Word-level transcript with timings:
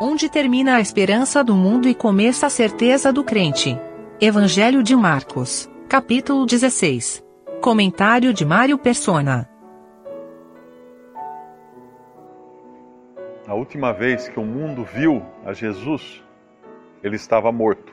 Onde 0.00 0.28
termina 0.28 0.76
a 0.76 0.80
esperança 0.80 1.42
do 1.42 1.56
mundo 1.56 1.88
e 1.88 1.94
começa 1.94 2.46
a 2.46 2.50
certeza 2.50 3.12
do 3.12 3.24
crente. 3.24 3.76
Evangelho 4.20 4.80
de 4.80 4.94
Marcos, 4.94 5.68
capítulo 5.88 6.46
16. 6.46 7.20
Comentário 7.60 8.32
de 8.32 8.44
Mário 8.44 8.78
Persona. 8.78 9.50
A 13.44 13.54
última 13.54 13.92
vez 13.92 14.28
que 14.28 14.38
o 14.38 14.44
mundo 14.44 14.84
viu 14.84 15.20
a 15.44 15.52
Jesus, 15.52 16.22
ele 17.02 17.16
estava 17.16 17.50
morto. 17.50 17.92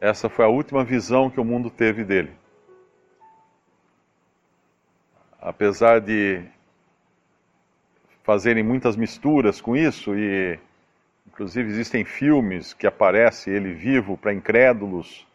Essa 0.00 0.28
foi 0.28 0.44
a 0.44 0.48
última 0.48 0.84
visão 0.84 1.28
que 1.28 1.40
o 1.40 1.44
mundo 1.44 1.68
teve 1.68 2.04
dele. 2.04 2.30
Apesar 5.40 6.00
de 6.00 6.44
fazerem 8.22 8.62
muitas 8.62 8.94
misturas 8.96 9.60
com 9.60 9.76
isso 9.76 10.16
e 10.16 10.56
inclusive 11.32 11.68
existem 11.68 12.04
filmes 12.04 12.72
que 12.72 12.86
aparece 12.86 13.50
ele 13.50 13.72
vivo 13.72 14.16
para 14.16 14.34
incrédulos, 14.34 15.26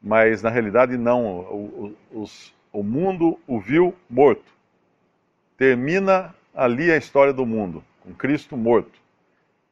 mas 0.00 0.42
na 0.42 0.50
realidade 0.50 0.96
não, 0.96 1.40
o, 1.40 1.96
o, 2.12 2.24
o 2.72 2.82
mundo 2.82 3.38
o 3.46 3.60
viu 3.60 3.94
morto. 4.08 4.52
Termina 5.56 6.34
ali 6.54 6.90
a 6.90 6.96
história 6.96 7.32
do 7.32 7.44
mundo, 7.44 7.84
com 8.00 8.14
Cristo 8.14 8.56
morto. 8.56 8.98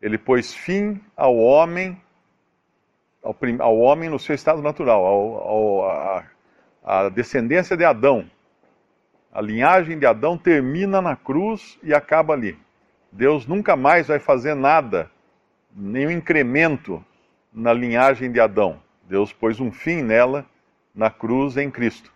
Ele 0.02 0.18
pôs 0.18 0.52
fim 0.52 1.00
ao 1.16 1.36
homem, 1.36 2.00
ao, 3.22 3.36
ao 3.60 3.78
homem 3.78 4.10
no 4.10 4.18
seu 4.18 4.34
estado 4.34 4.60
natural, 4.60 5.04
ao, 5.04 5.34
ao, 5.48 5.90
a, 5.90 6.24
a 6.84 7.08
descendência 7.08 7.76
de 7.76 7.84
Adão, 7.84 8.28
a 9.36 9.42
linhagem 9.42 9.98
de 9.98 10.06
Adão 10.06 10.38
termina 10.38 11.02
na 11.02 11.14
cruz 11.14 11.78
e 11.82 11.92
acaba 11.92 12.32
ali. 12.32 12.58
Deus 13.12 13.46
nunca 13.46 13.76
mais 13.76 14.06
vai 14.06 14.18
fazer 14.18 14.54
nada, 14.54 15.10
nenhum 15.76 16.10
incremento 16.10 17.04
na 17.52 17.72
linhagem 17.72 18.32
de 18.32 18.40
Adão. 18.40 18.80
Deus 19.02 19.32
pôs 19.32 19.60
um 19.60 19.70
fim 19.70 20.02
nela 20.02 20.46
na 20.94 21.10
cruz 21.10 21.56
em 21.56 21.70
Cristo. 21.70 22.10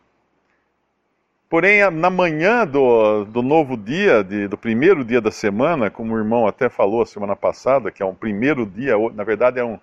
Porém, 1.49 1.89
na 1.91 2.09
manhã 2.09 2.67
do, 2.67 3.25
do 3.25 3.43
novo 3.43 3.77
dia, 3.77 4.25
de, 4.25 4.49
do 4.49 4.57
primeiro 4.57 5.05
dia 5.05 5.21
da 5.21 5.31
semana, 5.31 5.91
como 5.91 6.15
o 6.15 6.19
irmão 6.19 6.47
até 6.47 6.69
falou 6.69 7.03
a 7.03 7.07
semana 7.07 7.37
passada, 7.37 7.91
que 7.91 8.03
é 8.03 8.07
um 8.07 8.15
primeiro 8.15 8.65
dia, 8.65 8.95
na 9.13 9.25
verdade 9.25 9.59
era 9.59 9.67
um, 9.67 9.79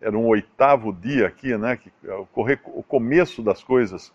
era 0.00 0.18
um 0.18 0.26
oitavo 0.26 0.92
dia 0.92 1.26
aqui, 1.26 1.56
né, 1.56 1.76
que, 1.76 1.92
é 2.04 2.14
o, 2.14 2.26
o 2.74 2.82
começo 2.82 3.42
das 3.42 3.62
coisas 3.62 4.12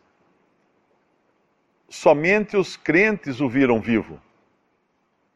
somente 1.90 2.58
os 2.58 2.76
crentes 2.76 3.40
o 3.40 3.50
viram 3.50 3.80
vivo. 3.80 4.20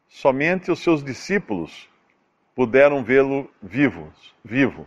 Somente 0.08 0.70
os 0.70 0.80
seus 0.80 1.02
discípulos 1.02 1.88
puderam 2.60 3.02
vê-lo 3.02 3.50
vivo, 3.62 4.12
vivo. 4.44 4.86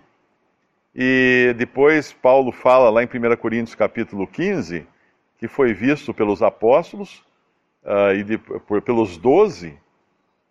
E 0.94 1.56
depois 1.58 2.14
Paulo 2.14 2.52
fala 2.52 2.88
lá 2.92 3.02
em 3.02 3.08
1 3.08 3.36
Coríntios 3.38 3.74
capítulo 3.74 4.28
15 4.28 4.86
que 5.40 5.48
foi 5.48 5.74
visto 5.74 6.14
pelos 6.14 6.44
apóstolos 6.44 7.24
uh, 7.84 8.14
e 8.16 8.24
de, 8.24 8.38
por, 8.38 8.80
pelos 8.84 9.18
doze, 9.18 9.76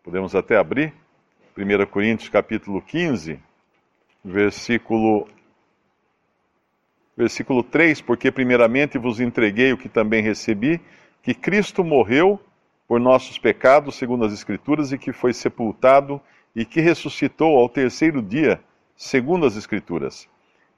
podemos 0.02 0.34
até 0.34 0.56
abrir, 0.56 0.92
1 1.56 1.86
Coríntios 1.86 2.28
capítulo 2.28 2.82
15, 2.82 3.38
versículo, 4.24 5.28
versículo 7.16 7.62
3, 7.62 8.00
porque 8.00 8.32
primeiramente 8.32 8.98
vos 8.98 9.20
entreguei 9.20 9.72
o 9.72 9.78
que 9.78 9.88
também 9.88 10.24
recebi, 10.24 10.80
que 11.22 11.34
Cristo 11.34 11.84
morreu 11.84 12.40
por 12.88 12.98
nossos 12.98 13.38
pecados, 13.38 13.94
segundo 13.94 14.24
as 14.24 14.32
Escrituras, 14.32 14.90
e 14.90 14.98
que 14.98 15.12
foi 15.12 15.32
sepultado 15.32 16.20
e 16.54 16.64
que 16.64 16.80
ressuscitou 16.80 17.58
ao 17.58 17.68
terceiro 17.68 18.20
dia, 18.22 18.60
segundo 18.96 19.46
as 19.46 19.56
Escrituras, 19.56 20.28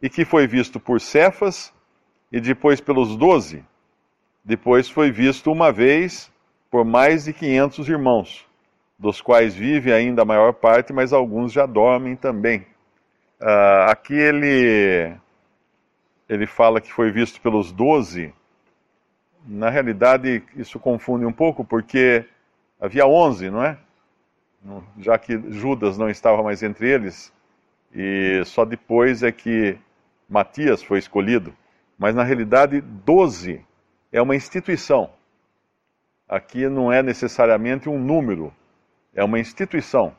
e 0.00 0.08
que 0.08 0.24
foi 0.24 0.46
visto 0.46 0.78
por 0.78 1.00
Cefas 1.00 1.72
e 2.30 2.40
depois 2.40 2.80
pelos 2.80 3.16
doze. 3.16 3.64
Depois 4.44 4.88
foi 4.88 5.10
visto 5.10 5.50
uma 5.50 5.72
vez 5.72 6.30
por 6.70 6.84
mais 6.84 7.24
de 7.24 7.32
quinhentos 7.32 7.88
irmãos, 7.88 8.46
dos 8.98 9.20
quais 9.20 9.54
vive 9.54 9.92
ainda 9.92 10.22
a 10.22 10.24
maior 10.24 10.52
parte, 10.52 10.92
mas 10.92 11.12
alguns 11.12 11.52
já 11.52 11.66
dormem 11.66 12.16
também. 12.16 12.66
Uh, 13.40 13.90
aqui 13.90 14.14
ele, 14.14 15.14
ele 16.28 16.46
fala 16.46 16.80
que 16.80 16.92
foi 16.92 17.10
visto 17.10 17.40
pelos 17.40 17.70
doze 17.72 18.32
na 19.46 19.68
realidade, 19.68 20.42
isso 20.56 20.78
confunde 20.78 21.26
um 21.26 21.32
pouco, 21.32 21.64
porque 21.64 22.24
havia 22.80 23.06
11, 23.06 23.50
não 23.50 23.62
é? 23.62 23.78
Já 24.98 25.18
que 25.18 25.38
Judas 25.50 25.98
não 25.98 26.08
estava 26.08 26.42
mais 26.42 26.62
entre 26.62 26.88
eles, 26.88 27.32
e 27.94 28.42
só 28.44 28.64
depois 28.64 29.22
é 29.22 29.30
que 29.30 29.78
Matias 30.28 30.82
foi 30.82 30.98
escolhido. 30.98 31.54
Mas 31.98 32.14
na 32.14 32.24
realidade, 32.24 32.80
12 32.80 33.64
é 34.10 34.20
uma 34.20 34.34
instituição. 34.34 35.10
Aqui 36.28 36.68
não 36.68 36.90
é 36.90 37.02
necessariamente 37.02 37.88
um 37.88 37.98
número, 37.98 38.52
é 39.14 39.22
uma 39.22 39.38
instituição. 39.38 40.16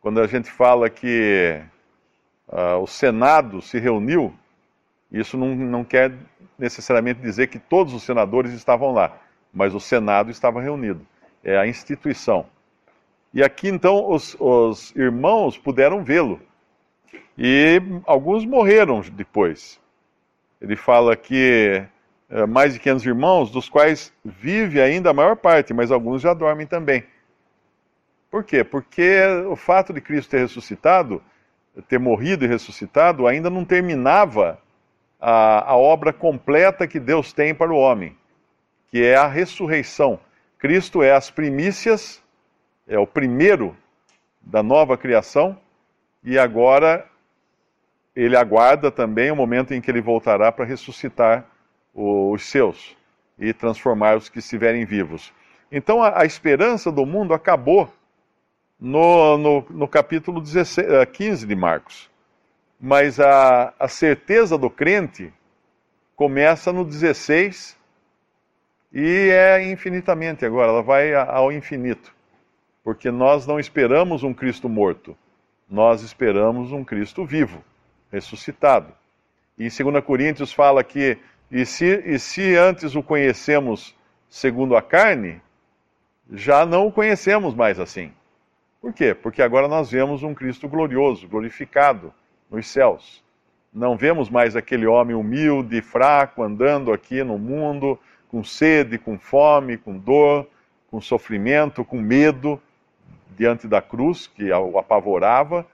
Quando 0.00 0.20
a 0.20 0.26
gente 0.26 0.50
fala 0.50 0.90
que 0.90 1.60
uh, 2.48 2.78
o 2.82 2.86
Senado 2.86 3.62
se 3.62 3.78
reuniu, 3.78 4.34
isso 5.10 5.38
não, 5.38 5.54
não 5.54 5.84
quer 5.84 6.12
necessariamente 6.58 7.20
dizer 7.20 7.46
que 7.46 7.58
todos 7.58 7.94
os 7.94 8.02
senadores 8.02 8.52
estavam 8.52 8.92
lá, 8.92 9.16
mas 9.52 9.74
o 9.74 9.80
Senado 9.80 10.30
estava 10.30 10.60
reunido. 10.60 11.06
É 11.42 11.56
a 11.56 11.66
instituição. 11.66 12.46
E 13.32 13.42
aqui 13.42 13.68
então 13.68 14.10
os, 14.10 14.36
os 14.38 14.94
irmãos 14.96 15.56
puderam 15.58 16.02
vê-lo. 16.02 16.40
E 17.36 17.80
alguns 18.04 18.44
morreram 18.44 19.00
depois. 19.12 19.80
Ele 20.60 20.74
fala 20.74 21.14
que 21.16 21.86
é, 22.30 22.44
mais 22.46 22.74
de 22.74 22.80
500 22.80 23.06
irmãos, 23.06 23.50
dos 23.50 23.68
quais 23.68 24.12
vive 24.24 24.80
ainda 24.80 25.10
a 25.10 25.14
maior 25.14 25.36
parte, 25.36 25.72
mas 25.72 25.90
alguns 25.90 26.20
já 26.20 26.34
dormem 26.34 26.66
também. 26.66 27.04
Por 28.30 28.44
quê? 28.44 28.62
Porque 28.62 29.22
o 29.48 29.56
fato 29.56 29.92
de 29.92 30.00
Cristo 30.00 30.30
ter 30.30 30.40
ressuscitado, 30.40 31.22
ter 31.88 31.98
morrido 31.98 32.44
e 32.44 32.48
ressuscitado, 32.48 33.26
ainda 33.26 33.48
não 33.48 33.64
terminava 33.64 34.60
a, 35.18 35.70
a 35.70 35.76
obra 35.76 36.12
completa 36.12 36.86
que 36.86 37.00
Deus 37.00 37.32
tem 37.32 37.54
para 37.54 37.72
o 37.72 37.78
homem, 37.78 38.14
que 38.90 39.02
é 39.02 39.16
a 39.16 39.26
ressurreição. 39.26 40.20
Cristo 40.58 41.02
é 41.02 41.12
as 41.12 41.30
primícias, 41.30 42.22
é 42.88 42.98
o 42.98 43.06
primeiro 43.06 43.76
da 44.40 44.62
nova 44.62 44.96
criação, 44.96 45.56
e 46.24 46.38
agora 46.38 47.06
ele 48.16 48.36
aguarda 48.36 48.90
também 48.90 49.30
o 49.30 49.36
momento 49.36 49.72
em 49.72 49.80
que 49.80 49.90
ele 49.90 50.00
voltará 50.00 50.50
para 50.50 50.64
ressuscitar 50.64 51.46
os 51.94 52.42
seus 52.42 52.96
e 53.38 53.52
transformar 53.52 54.16
os 54.16 54.28
que 54.28 54.38
estiverem 54.38 54.84
vivos. 54.84 55.32
Então 55.70 56.02
a, 56.02 56.22
a 56.22 56.24
esperança 56.24 56.90
do 56.90 57.06
mundo 57.06 57.34
acabou 57.34 57.92
no, 58.80 59.36
no, 59.36 59.66
no 59.70 59.88
capítulo 59.88 60.40
16, 60.40 60.86
15 61.12 61.46
de 61.46 61.54
Marcos. 61.54 62.10
Mas 62.80 63.20
a, 63.20 63.72
a 63.78 63.88
certeza 63.88 64.56
do 64.56 64.70
crente 64.70 65.32
começa 66.16 66.72
no 66.72 66.84
16 66.84 67.76
e 68.92 69.28
é 69.30 69.70
infinitamente 69.70 70.44
agora, 70.44 70.72
ela 70.72 70.82
vai 70.82 71.14
ao 71.14 71.52
infinito. 71.52 72.17
Porque 72.82 73.10
nós 73.10 73.46
não 73.46 73.58
esperamos 73.58 74.22
um 74.22 74.32
Cristo 74.32 74.68
morto, 74.68 75.16
nós 75.68 76.02
esperamos 76.02 76.72
um 76.72 76.82
Cristo 76.82 77.24
vivo, 77.24 77.62
ressuscitado. 78.10 78.92
E 79.58 79.64
em 79.66 79.68
2 79.68 80.04
Coríntios 80.04 80.52
fala 80.52 80.82
que, 80.84 81.18
e 81.50 81.66
se, 81.66 82.02
e 82.06 82.18
se 82.18 82.56
antes 82.56 82.94
o 82.94 83.02
conhecemos 83.02 83.94
segundo 84.28 84.76
a 84.76 84.82
carne, 84.82 85.40
já 86.30 86.64
não 86.64 86.86
o 86.86 86.92
conhecemos 86.92 87.54
mais 87.54 87.80
assim. 87.80 88.12
Por 88.80 88.92
quê? 88.92 89.14
Porque 89.14 89.42
agora 89.42 89.66
nós 89.66 89.90
vemos 89.90 90.22
um 90.22 90.34
Cristo 90.34 90.68
glorioso, 90.68 91.26
glorificado, 91.26 92.12
nos 92.50 92.66
céus. 92.68 93.22
Não 93.72 93.96
vemos 93.96 94.30
mais 94.30 94.56
aquele 94.56 94.86
homem 94.86 95.16
humilde, 95.16 95.82
fraco, 95.82 96.42
andando 96.42 96.92
aqui 96.92 97.22
no 97.22 97.38
mundo, 97.38 97.98
com 98.28 98.44
sede, 98.44 98.98
com 98.98 99.18
fome, 99.18 99.76
com 99.76 99.98
dor, 99.98 100.46
com 100.90 101.00
sofrimento, 101.00 101.84
com 101.84 102.00
medo, 102.00 102.60
diante 103.36 103.66
da 103.66 103.80
cruz 103.80 104.26
que 104.26 104.50
o 104.52 104.78
apavorava. 104.78 105.66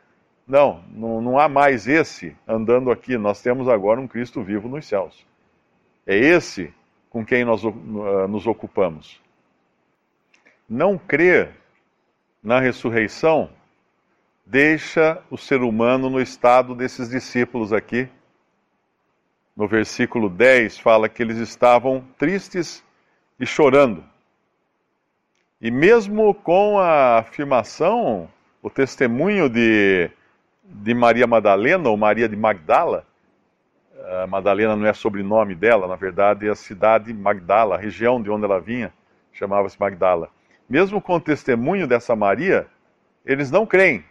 Não, 0.46 0.84
não, 0.90 1.20
não 1.20 1.38
há 1.38 1.48
mais 1.48 1.86
esse 1.86 2.36
andando 2.46 2.90
aqui. 2.90 3.16
Nós 3.16 3.40
temos 3.40 3.68
agora 3.68 4.00
um 4.00 4.06
Cristo 4.06 4.42
vivo 4.42 4.68
nos 4.68 4.86
céus. 4.86 5.26
É 6.06 6.16
esse 6.16 6.72
com 7.08 7.24
quem 7.24 7.44
nós 7.44 7.64
uh, 7.64 7.70
nos 8.28 8.46
ocupamos. 8.46 9.20
Não 10.68 10.98
crer 10.98 11.52
na 12.42 12.60
ressurreição 12.60 13.50
deixa 14.44 15.22
o 15.30 15.38
ser 15.38 15.62
humano 15.62 16.10
no 16.10 16.20
estado 16.20 16.74
desses 16.74 17.08
discípulos 17.08 17.72
aqui. 17.72 18.08
No 19.56 19.66
versículo 19.66 20.28
10 20.28 20.78
fala 20.78 21.08
que 21.08 21.22
eles 21.22 21.38
estavam 21.38 22.04
tristes 22.18 22.84
e 23.38 23.46
chorando. 23.46 24.04
E 25.60 25.70
mesmo 25.70 26.34
com 26.34 26.78
a 26.78 27.18
afirmação 27.18 28.28
o 28.62 28.70
testemunho 28.70 29.48
de, 29.48 30.10
de 30.64 30.94
Maria 30.94 31.26
Madalena, 31.26 31.88
ou 31.88 31.96
Maria 31.96 32.28
de 32.28 32.36
Magdala, 32.36 33.06
a 34.22 34.26
Madalena 34.26 34.76
não 34.76 34.86
é 34.86 34.92
sobrenome 34.92 35.54
dela, 35.54 35.86
na 35.86 35.96
verdade 35.96 36.46
é 36.46 36.50
a 36.50 36.54
cidade 36.54 37.12
Magdala, 37.12 37.74
a 37.74 37.78
região 37.78 38.22
de 38.22 38.30
onde 38.30 38.44
ela 38.44 38.60
vinha, 38.60 38.92
chamava-se 39.32 39.78
Magdala. 39.78 40.28
Mesmo 40.68 41.00
com 41.00 41.16
o 41.16 41.20
testemunho 41.20 41.86
dessa 41.86 42.16
Maria, 42.16 42.66
eles 43.24 43.50
não 43.50 43.66
creem. 43.66 44.04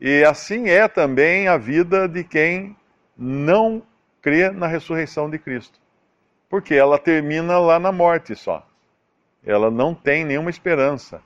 E 0.00 0.24
assim 0.24 0.68
é 0.68 0.88
também 0.88 1.48
a 1.48 1.56
vida 1.58 2.08
de 2.08 2.24
quem 2.24 2.76
não 3.16 3.82
crê 4.22 4.50
na 4.50 4.66
ressurreição 4.66 5.28
de 5.28 5.38
Cristo. 5.38 5.78
Porque 6.48 6.74
ela 6.74 6.98
termina 6.98 7.58
lá 7.58 7.78
na 7.78 7.92
morte 7.92 8.34
só. 8.34 8.66
Ela 9.44 9.70
não 9.70 9.94
tem 9.94 10.24
nenhuma 10.24 10.50
esperança. 10.50 11.22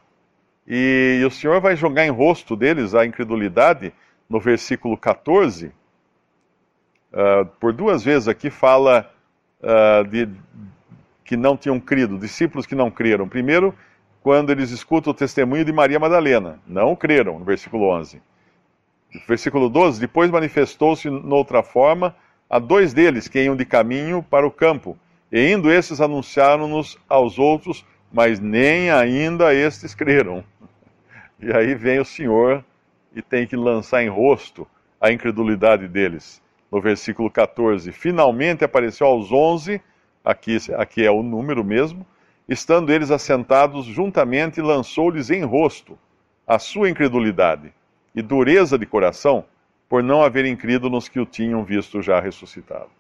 E, 0.67 1.19
e 1.21 1.25
o 1.25 1.31
Senhor 1.31 1.61
vai 1.61 1.77
jogar 1.77 2.07
em 2.07 2.11
rosto 2.11 2.57
deles 2.57 2.95
a 2.95 3.05
incredulidade 3.05 3.93
no 4.29 4.41
versículo 4.41 4.97
14 4.97 5.73
uh, 7.13 7.45
por 7.61 7.73
duas 7.73 8.03
vezes 8.03 8.29
aqui 8.29 8.51
fala 8.51 9.11
uh, 9.61 10.07
de 10.09 10.29
que 11.25 11.37
não 11.37 11.57
tinham 11.57 11.81
crido, 11.81 12.19
discípulos 12.19 12.67
que 12.67 12.75
não 12.75 12.91
creram. 12.91 13.29
Primeiro, 13.29 13.75
quando 14.23 14.51
eles 14.51 14.71
escutam 14.71 15.11
o 15.13 15.15
testemunho 15.17 15.65
de 15.65 15.73
Maria 15.73 15.99
Madalena, 15.99 16.61
não 16.67 16.95
creram, 16.95 17.39
no 17.39 17.45
versículo 17.45 17.89
11. 17.89 18.21
Versículo 19.27 19.71
12: 19.71 20.01
Depois 20.01 20.31
manifestou-se 20.31 21.09
noutra 21.09 21.63
forma 21.63 22.15
a 22.49 22.59
dois 22.59 22.93
deles 22.93 23.27
que 23.27 23.43
iam 23.43 23.57
de 23.57 23.65
caminho 23.65 24.23
para 24.23 24.47
o 24.47 24.51
campo, 24.51 24.99
e 25.33 25.51
indo 25.51 25.71
esses 25.73 26.01
anunciaram-nos 26.01 26.99
aos 27.09 27.39
outros, 27.39 27.85
mas 28.15 28.39
nem 28.39 28.93
ainda 28.93 29.53
estes 29.53 29.93
creram. 29.93 30.45
E 31.41 31.53
aí 31.53 31.75
vem 31.75 31.99
o 31.99 32.05
Senhor 32.05 32.65
e 33.13 33.21
tem 33.21 33.45
que 33.45 33.57
lançar 33.57 34.05
em 34.05 34.09
rosto 34.09 34.69
a 35.01 35.11
incredulidade 35.11 35.89
deles 35.89 36.41
no 36.71 36.81
versículo 36.81 37.29
14: 37.29 37.91
Finalmente 37.91 38.65
apareceu 38.65 39.09
aos 39.09 39.33
onze, 39.33 39.83
aqui, 40.25 40.59
aqui 40.77 41.05
é 41.05 41.11
o 41.11 41.25
número 41.25 41.65
mesmo, 41.65 42.07
estando 42.49 42.93
eles 42.93 43.11
assentados 43.11 43.85
juntamente, 43.85 44.63
lançou-lhes 44.63 45.29
em 45.29 45.43
rosto 45.43 45.99
a 46.47 46.57
sua 46.61 46.89
incredulidade 46.89 47.75
e 48.15 48.23
dureza 48.23 48.79
de 48.79 48.87
coração, 48.87 49.45
por 49.89 50.05
não 50.05 50.23
haverem 50.23 50.55
crido 50.55 50.89
nos 50.89 51.09
que 51.09 51.19
o 51.19 51.27
tinham 51.27 51.65
visto 51.65 52.01
já 52.01 52.21
ressuscitado. 52.21 52.91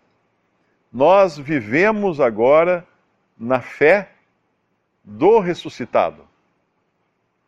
Nós 0.92 1.38
vivemos 1.38 2.20
agora 2.20 2.84
na 3.38 3.60
fé 3.60 4.13
do 5.04 5.38
ressuscitado. 5.38 6.26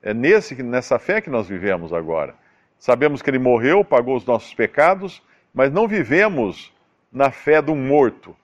É 0.03 0.13
nesse, 0.13 0.63
nessa 0.63 0.99
fé 0.99 1.21
que 1.21 1.31
nós 1.31 1.49
vivemos 1.49 1.93
agora. 1.93 2.35
Sabemos 2.79 3.23
que 3.23 3.31
ele 3.31 3.39
morreu, 3.39 3.85
pagou 3.85 4.17
os 4.17 4.25
nossos 4.25 4.53
pecados 4.55 5.23
mas 5.57 5.73
não 5.73 5.89
vivemos 5.89 6.71
na 7.11 7.31
fé 7.31 7.63
do 7.63 7.75
morto, 7.75 8.37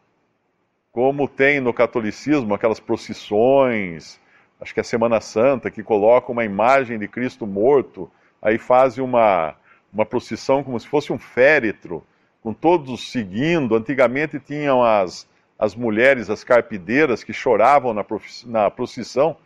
como 0.90 1.28
tem 1.28 1.60
no 1.60 1.74
catolicismo 1.74 2.54
aquelas 2.54 2.80
procissões, 2.80 4.18
acho 4.58 4.72
que 4.72 4.80
é 4.80 4.82
Semana 4.82 5.20
Santa, 5.20 5.70
que 5.70 5.82
colocam 5.82 6.32
uma 6.32 6.42
imagem 6.42 6.98
de 6.98 7.06
Cristo 7.06 7.46
morto, 7.46 8.10
aí 8.40 8.56
fazem 8.56 9.04
uma, 9.04 9.54
uma 9.92 10.06
procissão 10.06 10.64
como 10.64 10.80
se 10.80 10.88
fosse 10.88 11.12
um 11.12 11.18
féretro, 11.18 12.02
com 12.42 12.54
todos 12.54 13.12
seguindo. 13.12 13.76
Antigamente 13.76 14.40
tinham 14.40 14.82
as, 14.82 15.28
as 15.62 15.76
mulheres, 15.76 16.28
as 16.28 16.42
carpideiras, 16.42 17.22
que 17.22 17.32
choravam 17.32 17.94
na, 17.94 18.04
na 18.46 18.68
procissão. 18.68 19.36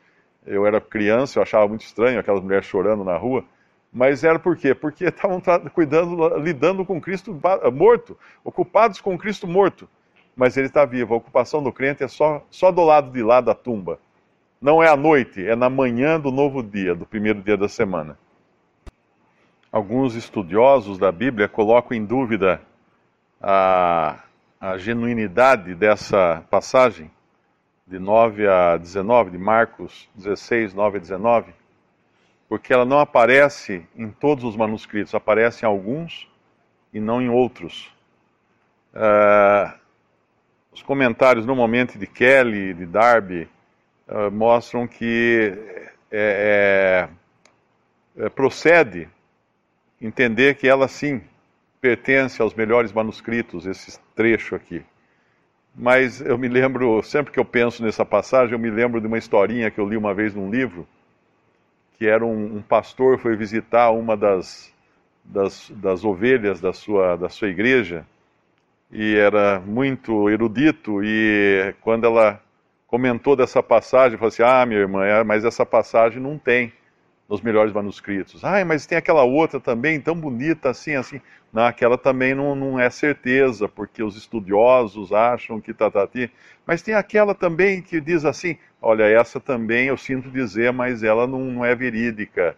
Eu 0.47 0.67
era 0.67 0.81
criança, 0.81 1.39
eu 1.39 1.43
achava 1.43 1.69
muito 1.69 1.83
estranho 1.83 2.19
aquelas 2.19 2.43
mulheres 2.43 2.65
chorando 2.65 3.05
na 3.05 3.19
rua. 3.19 3.45
Mas 3.93 4.25
era 4.25 4.39
por 4.39 4.57
quê? 4.57 4.75
Porque 4.75 5.05
estavam 5.13 5.43
cuidando, 5.75 6.39
lidando 6.39 6.87
com 6.87 6.99
Cristo 6.99 7.39
morto, 7.71 8.17
ocupados 8.43 8.99
com 8.99 9.19
Cristo 9.19 9.47
morto. 9.47 9.87
Mas 10.35 10.57
ele 10.57 10.69
está 10.69 10.87
vivo. 10.87 11.13
A 11.13 11.19
ocupação 11.19 11.63
do 11.63 11.71
crente 11.71 12.03
é 12.03 12.09
só, 12.09 12.43
só 12.49 12.73
do 12.73 12.83
lado 12.83 13.11
de 13.11 13.23
lá 13.23 13.43
da 13.43 13.55
tumba. 13.55 13.99
Não 14.59 14.83
é 14.83 14.89
à 14.89 14.97
noite, 14.97 15.47
é 15.47 15.55
na 15.55 15.69
manhã 15.69 16.19
do 16.19 16.33
novo 16.33 16.63
dia, 16.63 16.95
do 16.95 17.05
primeiro 17.05 17.43
dia 17.43 17.59
da 17.59 17.69
semana. 17.69 18.19
Alguns 19.71 20.15
estudiosos 20.15 20.97
da 20.97 21.13
Bíblia 21.13 21.47
colocam 21.47 21.95
em 21.95 22.07
dúvida 22.07 22.63
a, 23.39 24.19
a 24.61 24.79
genuinidade 24.79 25.75
dessa 25.75 26.45
passagem, 26.51 27.11
de 27.87 27.99
9 27.99 28.49
a 28.49 28.77
19, 28.77 29.31
de 29.31 29.39
Marcos 29.39 30.09
16, 30.17 30.75
9 30.75 30.99
a 30.99 31.01
19 31.01 31.67
porque 32.49 32.73
ela 32.73 32.85
não 32.85 32.99
aparece 32.99 33.87
em 33.97 34.11
todos 34.11 34.45
os 34.45 34.57
manuscritos, 34.57 35.15
aparece 35.15 35.65
em 35.65 35.69
alguns 35.69 36.29
e 36.93 37.01
não 37.01 37.21
em 37.21 37.29
outros. 37.29 37.93
Uh, 38.95 39.73
os 40.73 40.83
comentários 40.83 41.45
normalmente 41.45 41.99
de 41.99 42.07
Kelly, 42.07 42.73
de 42.73 42.87
Darby, 42.87 43.49
uh, 44.09 44.31
mostram 44.31 44.87
que 44.87 45.53
é, 46.11 47.09
é, 48.19 48.25
é, 48.25 48.29
procede 48.29 49.09
entender 50.01 50.55
que 50.55 50.69
ela 50.69 50.87
sim 50.87 51.21
pertence 51.87 52.43
aos 52.43 52.53
melhores 52.53 52.93
manuscritos, 52.93 53.65
esse 53.65 53.97
trecho 54.17 54.57
aqui. 54.57 54.83
Mas 55.73 56.21
eu 56.21 56.37
me 56.37 56.49
lembro, 56.49 57.01
sempre 57.05 57.33
que 57.33 57.39
eu 57.39 57.45
penso 57.45 57.81
nessa 57.81 58.05
passagem, 58.05 58.55
eu 58.55 58.59
me 58.59 58.71
lembro 58.71 59.01
de 59.01 59.07
uma 59.07 59.19
historinha 59.19 59.71
que 59.71 59.79
eu 59.79 59.89
li 59.89 59.97
uma 59.97 60.13
vez 60.13 60.35
num 60.35 60.51
livro, 60.51 60.85
que 61.97 62.05
era 62.09 62.27
um, 62.27 62.57
um 62.57 62.63
pastor, 62.63 63.21
foi 63.21 63.37
visitar 63.37 63.91
uma 63.93 64.17
das, 64.17 64.75
das, 65.25 65.71
das, 65.77 66.05
ovelhas 66.05 66.61
da 66.61 66.73
sua, 66.73 67.15
da 67.15 67.29
sua 67.29 67.49
igreja 67.49 68.05
e 68.91 69.15
era 69.15 69.61
muito 69.61 70.29
erudito. 70.29 71.05
E 71.05 71.73
quando 71.83 72.05
ela 72.05 72.43
comentou 72.89 73.37
dessa 73.37 73.63
passagem, 73.63 74.19
falou 74.19 74.29
assim: 74.29 74.43
Ah, 74.43 74.67
minha 74.67 74.81
irmã, 74.81 75.05
é, 75.05 75.23
mas 75.23 75.45
essa 75.45 75.65
passagem 75.65 76.21
não 76.21 76.37
tem 76.37 76.73
nos 77.29 77.41
melhores 77.41 77.73
manuscritos. 77.73 78.45
Ah, 78.45 78.65
mas 78.65 78.87
tem 78.87 78.97
aquela 78.97 79.25
outra 79.25 79.59
também, 79.59 80.01
tão 80.01 80.15
bonita 80.15 80.71
assim, 80.71 80.95
assim. 80.95 81.21
Não, 81.53 81.65
aquela 81.65 81.99
também 81.99 82.35
não, 82.35 82.55
não 82.55 82.79
é 82.79 82.89
certeza, 82.91 83.69
porque 83.69 84.03
os 84.03 84.17
estudiosos 84.17 85.13
acham 85.13 85.61
que 85.61 85.73
tá, 85.73 85.91
tá, 85.91 86.07
tá. 86.07 86.29
Mas 86.67 86.83
tem 86.83 86.95
aquela 86.95 87.35
também 87.35 87.83
que 87.83 88.01
diz 88.01 88.25
assim: 88.25 88.57
olha, 88.81 89.05
essa 89.05 89.41
também 89.41 89.89
eu 89.89 89.97
sinto 89.97 90.31
dizer, 90.31 90.73
mas 90.73 91.03
ela 91.03 91.27
não, 91.27 91.41
não 91.41 91.65
é 91.65 91.75
verídica. 91.75 92.57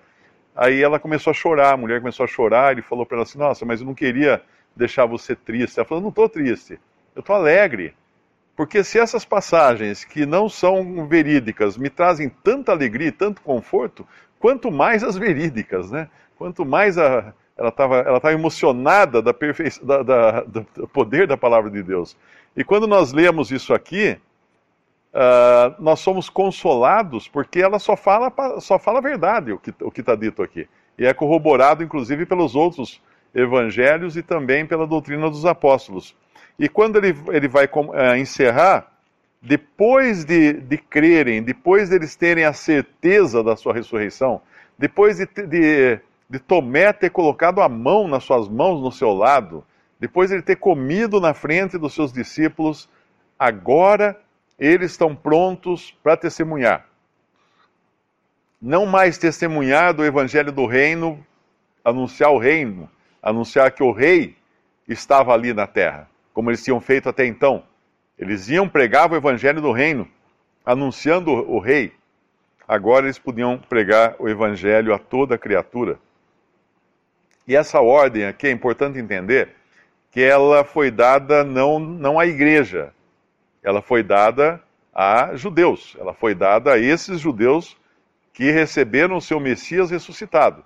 Aí 0.54 0.82
ela 0.82 0.98
começou 0.98 1.30
a 1.30 1.34
chorar, 1.34 1.74
a 1.74 1.76
mulher 1.76 2.00
começou 2.00 2.24
a 2.24 2.26
chorar, 2.26 2.72
ele 2.72 2.82
falou 2.82 3.06
para 3.06 3.18
ela 3.18 3.22
assim: 3.24 3.38
nossa, 3.38 3.64
mas 3.64 3.80
eu 3.80 3.86
não 3.86 3.94
queria 3.94 4.42
deixar 4.76 5.06
você 5.06 5.34
triste. 5.34 5.78
Ela 5.78 5.86
falou: 5.86 6.02
não 6.02 6.10
estou 6.10 6.28
triste, 6.28 6.78
eu 7.14 7.20
estou 7.20 7.36
alegre. 7.36 7.94
Porque 8.58 8.82
se 8.82 8.98
essas 8.98 9.24
passagens 9.24 10.04
que 10.04 10.26
não 10.26 10.48
são 10.48 11.06
verídicas 11.06 11.76
me 11.76 11.88
trazem 11.88 12.28
tanta 12.28 12.72
alegria 12.72 13.06
e 13.06 13.12
tanto 13.12 13.40
conforto, 13.40 14.04
quanto 14.40 14.68
mais 14.68 15.04
as 15.04 15.16
verídicas, 15.16 15.92
né? 15.92 16.08
Quanto 16.36 16.66
mais 16.66 16.98
a, 16.98 17.32
ela 17.56 17.68
estava 17.68 17.98
ela 17.98 18.18
tava 18.18 18.34
emocionada 18.34 19.22
da 19.22 19.32
da, 19.80 20.02
da, 20.02 20.40
do 20.40 20.88
poder 20.88 21.28
da 21.28 21.36
palavra 21.36 21.70
de 21.70 21.84
Deus. 21.84 22.16
E 22.56 22.64
quando 22.64 22.88
nós 22.88 23.12
lemos 23.12 23.52
isso 23.52 23.72
aqui, 23.72 24.18
uh, 25.14 25.80
nós 25.80 26.00
somos 26.00 26.28
consolados 26.28 27.28
porque 27.28 27.60
ela 27.60 27.78
só 27.78 27.96
fala, 27.96 28.32
só 28.60 28.76
fala 28.76 28.98
a 28.98 29.02
verdade, 29.02 29.52
o 29.52 29.58
que 29.60 29.72
o 29.80 29.92
está 29.96 30.16
dito 30.16 30.42
aqui. 30.42 30.68
E 30.98 31.06
é 31.06 31.14
corroborado, 31.14 31.84
inclusive, 31.84 32.26
pelos 32.26 32.56
outros 32.56 33.00
evangelhos 33.32 34.16
e 34.16 34.22
também 34.22 34.66
pela 34.66 34.84
doutrina 34.84 35.30
dos 35.30 35.46
apóstolos. 35.46 36.16
E 36.58 36.68
quando 36.68 36.96
ele, 36.96 37.16
ele 37.28 37.48
vai 37.48 37.66
uh, 37.66 38.16
encerrar, 38.16 38.90
depois 39.40 40.24
de, 40.24 40.54
de 40.54 40.76
crerem, 40.76 41.42
depois 41.42 41.88
deles 41.88 42.16
terem 42.16 42.44
a 42.44 42.52
certeza 42.52 43.42
da 43.42 43.56
sua 43.56 43.72
ressurreição, 43.72 44.40
depois 44.76 45.18
de, 45.18 45.26
de, 45.26 46.00
de 46.28 46.38
Tomé 46.40 46.92
ter 46.92 47.10
colocado 47.10 47.60
a 47.60 47.68
mão 47.68 48.08
nas 48.08 48.24
suas 48.24 48.48
mãos 48.48 48.82
no 48.82 48.90
seu 48.90 49.12
lado, 49.12 49.64
depois 50.00 50.30
de 50.30 50.36
ele 50.36 50.42
ter 50.42 50.56
comido 50.56 51.20
na 51.20 51.34
frente 51.34 51.78
dos 51.78 51.94
seus 51.94 52.12
discípulos, 52.12 52.88
agora 53.38 54.18
eles 54.58 54.92
estão 54.92 55.14
prontos 55.14 55.96
para 56.02 56.16
testemunhar. 56.16 56.86
Não 58.60 58.86
mais 58.86 59.18
testemunhar 59.18 59.94
do 59.94 60.04
evangelho 60.04 60.50
do 60.50 60.66
reino, 60.66 61.24
anunciar 61.84 62.32
o 62.32 62.38
reino, 62.38 62.90
anunciar 63.22 63.70
que 63.70 63.82
o 63.82 63.92
rei 63.92 64.36
estava 64.88 65.32
ali 65.32 65.52
na 65.54 65.66
terra, 65.66 66.08
como 66.38 66.50
eles 66.50 66.62
tinham 66.62 66.80
feito 66.80 67.08
até 67.08 67.26
então. 67.26 67.64
Eles 68.16 68.48
iam 68.48 68.68
pregar 68.68 69.10
o 69.10 69.16
evangelho 69.16 69.60
do 69.60 69.72
reino, 69.72 70.06
anunciando 70.64 71.32
o 71.32 71.58
rei. 71.58 71.92
Agora 72.68 73.06
eles 73.06 73.18
podiam 73.18 73.58
pregar 73.58 74.14
o 74.20 74.28
evangelho 74.28 74.94
a 74.94 75.00
toda 75.00 75.36
criatura. 75.36 75.98
E 77.44 77.56
essa 77.56 77.80
ordem 77.80 78.24
aqui 78.24 78.46
é 78.46 78.52
importante 78.52 79.00
entender 79.00 79.48
que 80.12 80.22
ela 80.22 80.62
foi 80.62 80.92
dada 80.92 81.42
não, 81.42 81.80
não 81.80 82.20
à 82.20 82.24
igreja, 82.24 82.94
ela 83.60 83.82
foi 83.82 84.04
dada 84.04 84.62
a 84.94 85.34
judeus, 85.34 85.96
ela 85.98 86.14
foi 86.14 86.36
dada 86.36 86.74
a 86.74 86.78
esses 86.78 87.18
judeus 87.18 87.76
que 88.32 88.52
receberam 88.52 89.16
o 89.16 89.20
seu 89.20 89.40
Messias 89.40 89.90
ressuscitado. 89.90 90.64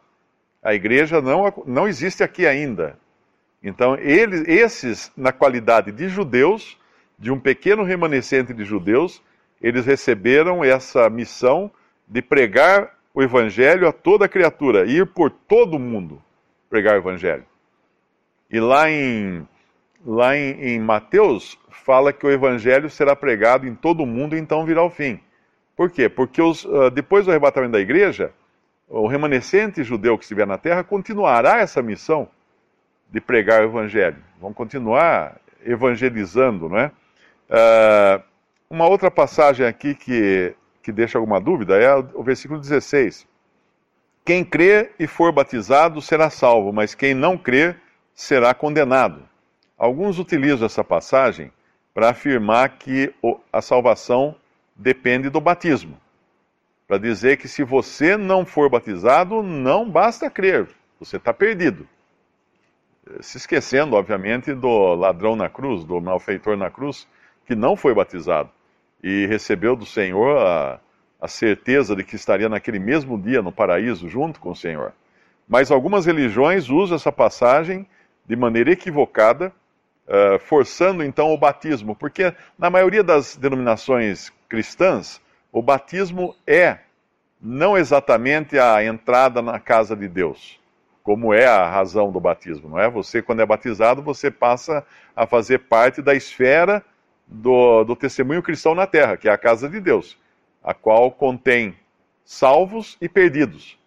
A 0.62 0.75
igreja 0.75 1.23
não, 1.23 1.50
não 1.64 1.88
existe 1.88 2.23
aqui 2.23 2.47
ainda. 2.47 3.00
Então, 3.62 3.97
eles, 3.97 4.42
esses, 4.49 5.12
na 5.16 5.33
qualidade 5.33 5.92
de 5.92 6.09
judeus, 6.09 6.76
de 7.19 7.31
um 7.31 7.38
pequeno 7.38 7.85
remanescente 7.85 8.52
de 8.52 8.64
judeus, 8.64 9.23
eles 9.61 9.87
receberam 9.87 10.64
essa 10.64 11.09
missão 11.09 11.71
de 12.09 12.21
pregar 12.21 12.99
o 13.14 13.23
evangelho 13.23 13.87
a 13.87 13.92
toda 13.92 14.28
criatura, 14.28 14.85
ir 14.87 15.07
por 15.07 15.31
todo 15.31 15.78
mundo 15.78 16.21
pregar 16.69 16.95
o 16.95 16.99
evangelho. 16.99 17.45
E 18.50 18.59
lá 18.59 18.90
em, 18.90 19.47
lá 20.04 20.37
em, 20.37 20.61
em 20.61 20.81
Mateus, 20.81 21.57
fala 21.71 22.12
que 22.12 22.26
o 22.26 22.31
evangelho 22.31 22.90
será 22.90 23.14
pregado 23.14 23.66
em 23.66 23.75
todo 23.75 24.02
o 24.02 24.07
mundo 24.07 24.35
e 24.35 24.40
então 24.40 24.64
virá 24.64 24.83
o 24.83 24.90
fim. 24.90 25.21
Por 25.76 25.90
quê? 25.90 26.09
Porque 26.09 26.42
os, 26.42 26.64
uh, 26.64 26.90
depois 26.90 27.25
do 27.25 27.31
arrebatamento 27.31 27.73
da 27.73 27.81
igreja, 27.81 28.33
o 28.88 29.07
remanescente 29.07 29.85
judeu 29.85 30.19
que 30.19 30.25
estiver 30.25 30.47
na 30.47 30.59
terra 30.59 30.83
continuará 30.83 31.61
essa 31.61 31.81
missão 31.81 32.28
de 33.12 33.21
pregar 33.21 33.61
o 33.61 33.64
evangelho. 33.66 34.16
Vão 34.40 34.54
continuar 34.54 35.37
evangelizando, 35.64 36.69
não 36.69 36.78
é? 36.78 36.90
Uh, 37.50 38.23
uma 38.71 38.88
outra 38.88 39.11
passagem 39.11 39.66
aqui 39.66 39.95
que, 39.95 40.54
que 40.83 40.90
deixa 40.90 41.19
alguma 41.19 41.38
dúvida 41.38 41.76
é 41.76 41.95
o 41.95 42.23
versículo 42.23 42.59
16. 42.59 43.28
Quem 44.25 44.42
crê 44.42 44.92
e 44.99 45.07
for 45.07 45.31
batizado 45.31 46.00
será 46.00 46.31
salvo, 46.31 46.73
mas 46.73 46.95
quem 46.95 47.12
não 47.12 47.37
crê 47.37 47.75
será 48.14 48.54
condenado. 48.54 49.23
Alguns 49.76 50.19
utilizam 50.19 50.64
essa 50.64 50.83
passagem 50.83 51.52
para 51.92 52.09
afirmar 52.09 52.78
que 52.78 53.12
a 53.52 53.61
salvação 53.61 54.35
depende 54.75 55.28
do 55.28 55.40
batismo. 55.40 56.00
Para 56.88 56.97
dizer 56.97 57.37
que 57.37 57.49
se 57.49 57.62
você 57.62 58.16
não 58.16 58.47
for 58.47 58.71
batizado, 58.71 59.42
não 59.42 59.90
basta 59.90 60.31
crer, 60.31 60.69
você 60.99 61.19
está 61.19 61.35
perdido 61.35 61.87
se 63.21 63.37
esquecendo, 63.37 63.97
obviamente, 63.97 64.54
do 64.54 64.94
ladrão 64.94 65.35
na 65.35 65.49
cruz, 65.49 65.85
do 65.85 66.00
malfeitor 66.00 66.56
na 66.56 66.71
cruz, 66.71 67.09
que 67.47 67.54
não 67.54 67.76
foi 67.76 67.94
batizado 67.94 68.50
e 69.02 69.26
recebeu 69.26 69.75
do 69.75 69.85
Senhor 69.85 70.38
a, 70.38 70.80
a 71.21 71.28
certeza 71.28 71.97
de 71.97 72.04
que 72.04 72.14
estaria 72.14 72.49
naquele 72.49 72.78
mesmo 72.78 73.21
dia 73.21 73.42
no 73.42 73.50
paraíso 73.50 74.09
junto 74.09 74.38
com 74.38 74.50
o 74.50 74.56
Senhor. 74.56 74.92
Mas 75.49 75.71
algumas 75.71 76.06
religiões 76.06 76.71
usam 76.71 76.94
essa 76.94 77.11
passagem 77.11 77.87
de 78.25 78.37
maneira 78.37 78.71
equivocada, 78.71 79.52
uh, 80.06 80.38
forçando 80.38 81.02
então 81.02 81.32
o 81.32 81.38
batismo, 81.38 81.97
porque 81.97 82.32
na 82.56 82.71
maioria 82.71 83.02
das 83.02 83.37
denominações 83.37 84.32
cristãs, 84.49 85.21
o 85.50 85.61
batismo 85.61 86.37
é 86.47 86.78
não 87.40 87.76
exatamente 87.76 88.56
a 88.56 88.85
entrada 88.85 89.42
na 89.42 89.59
casa 89.59 89.97
de 89.97 90.06
Deus 90.06 90.62
como 91.02 91.35
é 91.35 91.47
a 91.47 91.68
razão 91.68 92.12
do 92.12 92.21
batismo, 92.21 92.68
não 92.68 92.78
é? 92.78 92.88
Você, 92.88 93.21
quando 93.21 93.40
é 93.40 93.47
batizado, 93.47 94.02
você 94.02 94.30
passa 94.30 94.87
a 95.16 95.26
fazer 95.26 95.59
parte 95.61 96.00
da 96.00 96.14
esfera 96.14 96.85
do, 97.26 97.85
do 97.85 97.97
testemunho 97.97 98.42
cristão 98.42 98.75
na 98.75 98.87
terra, 98.87 99.16
que 99.16 99.28
é 99.28 99.32
a 99.32 99.38
casa 99.38 99.68
de 99.68 99.80
Deus, 99.80 100.16
a 100.62 100.73
qual 100.73 101.11
contém 101.11 101.75
salvos 102.25 102.97
e 103.00 103.09
perdidos. 103.09 103.78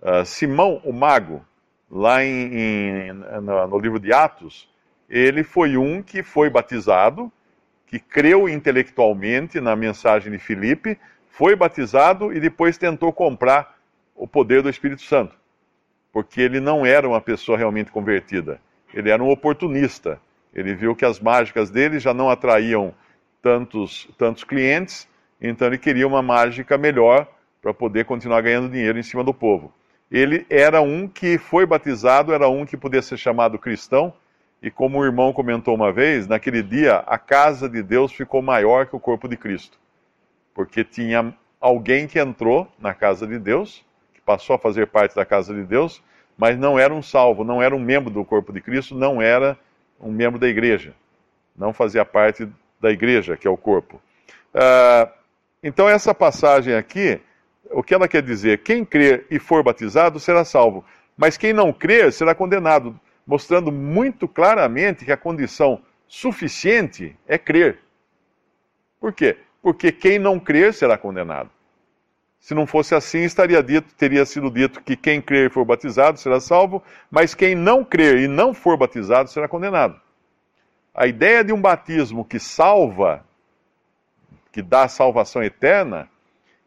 Uh, 0.00 0.24
Simão, 0.24 0.80
o 0.82 0.92
mago, 0.92 1.44
lá 1.90 2.24
em, 2.24 2.54
em, 2.54 3.12
no, 3.12 3.66
no 3.66 3.78
livro 3.78 4.00
de 4.00 4.12
Atos, 4.12 4.68
ele 5.08 5.44
foi 5.44 5.76
um 5.76 6.02
que 6.02 6.22
foi 6.22 6.48
batizado, 6.48 7.30
que 7.86 7.98
creu 7.98 8.48
intelectualmente 8.48 9.60
na 9.60 9.76
mensagem 9.76 10.32
de 10.32 10.38
Filipe, 10.38 10.98
foi 11.28 11.54
batizado 11.54 12.32
e 12.32 12.40
depois 12.40 12.78
tentou 12.78 13.12
comprar 13.12 13.78
o 14.14 14.26
poder 14.26 14.62
do 14.62 14.70
Espírito 14.70 15.02
Santo 15.02 15.39
porque 16.12 16.40
ele 16.40 16.60
não 16.60 16.84
era 16.84 17.08
uma 17.08 17.20
pessoa 17.20 17.56
realmente 17.56 17.90
convertida. 17.90 18.60
Ele 18.92 19.10
era 19.10 19.22
um 19.22 19.30
oportunista. 19.30 20.20
Ele 20.52 20.74
viu 20.74 20.96
que 20.96 21.04
as 21.04 21.20
mágicas 21.20 21.70
dele 21.70 21.98
já 21.98 22.12
não 22.12 22.28
atraíam 22.28 22.92
tantos, 23.40 24.08
tantos 24.18 24.44
clientes, 24.44 25.08
então 25.40 25.66
ele 25.68 25.78
queria 25.78 26.06
uma 26.06 26.22
mágica 26.22 26.76
melhor 26.76 27.26
para 27.62 27.72
poder 27.72 28.04
continuar 28.04 28.40
ganhando 28.40 28.70
dinheiro 28.70 28.98
em 28.98 29.02
cima 29.02 29.22
do 29.22 29.32
povo. 29.32 29.72
Ele 30.10 30.44
era 30.50 30.80
um 30.82 31.06
que 31.06 31.38
foi 31.38 31.64
batizado, 31.64 32.32
era 32.32 32.48
um 32.48 32.66
que 32.66 32.76
podia 32.76 33.00
ser 33.00 33.16
chamado 33.16 33.58
cristão, 33.58 34.12
e 34.62 34.70
como 34.70 34.98
o 34.98 35.04
irmão 35.04 35.32
comentou 35.32 35.74
uma 35.74 35.92
vez, 35.92 36.26
naquele 36.26 36.62
dia 36.62 36.96
a 37.06 37.16
casa 37.16 37.68
de 37.68 37.82
Deus 37.82 38.12
ficou 38.12 38.42
maior 38.42 38.86
que 38.86 38.96
o 38.96 39.00
corpo 39.00 39.28
de 39.28 39.36
Cristo, 39.36 39.78
porque 40.52 40.84
tinha 40.84 41.32
alguém 41.60 42.06
que 42.06 42.18
entrou 42.18 42.68
na 42.78 42.92
casa 42.92 43.26
de 43.26 43.38
Deus 43.38 43.84
passou 44.30 44.54
a 44.54 44.58
fazer 44.60 44.86
parte 44.86 45.16
da 45.16 45.24
casa 45.24 45.52
de 45.52 45.64
Deus, 45.64 46.00
mas 46.38 46.56
não 46.56 46.78
era 46.78 46.94
um 46.94 47.02
salvo, 47.02 47.42
não 47.42 47.60
era 47.60 47.74
um 47.74 47.80
membro 47.80 48.12
do 48.12 48.24
corpo 48.24 48.52
de 48.52 48.60
Cristo, 48.60 48.94
não 48.94 49.20
era 49.20 49.58
um 50.00 50.12
membro 50.12 50.38
da 50.38 50.46
igreja, 50.46 50.94
não 51.56 51.72
fazia 51.72 52.04
parte 52.04 52.48
da 52.80 52.92
igreja, 52.92 53.36
que 53.36 53.48
é 53.48 53.50
o 53.50 53.56
corpo. 53.56 54.00
Uh, 54.54 55.10
então, 55.60 55.88
essa 55.88 56.14
passagem 56.14 56.74
aqui, 56.74 57.20
o 57.72 57.82
que 57.82 57.92
ela 57.92 58.06
quer 58.06 58.22
dizer? 58.22 58.62
Quem 58.62 58.84
crer 58.84 59.26
e 59.28 59.40
for 59.40 59.64
batizado 59.64 60.20
será 60.20 60.44
salvo, 60.44 60.84
mas 61.16 61.36
quem 61.36 61.52
não 61.52 61.72
crer 61.72 62.12
será 62.12 62.32
condenado, 62.32 62.98
mostrando 63.26 63.72
muito 63.72 64.28
claramente 64.28 65.04
que 65.04 65.10
a 65.10 65.16
condição 65.16 65.82
suficiente 66.06 67.16
é 67.26 67.36
crer. 67.36 67.80
Por 69.00 69.12
quê? 69.12 69.38
Porque 69.60 69.90
quem 69.90 70.20
não 70.20 70.38
crer 70.38 70.72
será 70.72 70.96
condenado. 70.96 71.50
Se 72.40 72.54
não 72.54 72.66
fosse 72.66 72.94
assim, 72.94 73.18
estaria 73.20 73.62
dito, 73.62 73.94
teria 73.94 74.24
sido 74.24 74.50
dito 74.50 74.82
que 74.82 74.96
quem 74.96 75.20
crer 75.20 75.50
e 75.50 75.52
for 75.52 75.64
batizado 75.64 76.18
será 76.18 76.40
salvo, 76.40 76.82
mas 77.10 77.34
quem 77.34 77.54
não 77.54 77.84
crer 77.84 78.18
e 78.18 78.26
não 78.26 78.54
for 78.54 78.78
batizado 78.78 79.28
será 79.28 79.46
condenado. 79.46 80.00
A 80.94 81.06
ideia 81.06 81.44
de 81.44 81.52
um 81.52 81.60
batismo 81.60 82.24
que 82.24 82.38
salva, 82.40 83.24
que 84.50 84.62
dá 84.62 84.88
salvação 84.88 85.42
eterna, 85.42 86.08